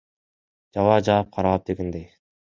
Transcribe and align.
Жалаа 0.77 0.95
жаап, 1.07 1.29
каралап 1.35 1.67
дегендей. 1.71 2.07